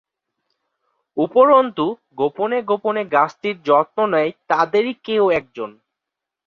উপরন্তু, 1.17 1.85
গোপনে 2.17 2.59
গোপনে 2.69 3.01
গাছটির 3.13 3.55
যত্ন 3.65 3.97
নেয় 4.13 4.31
তাদেরই 4.49 4.93
কেউ 5.05 5.23
এক 5.31 5.45
জন। 5.55 5.71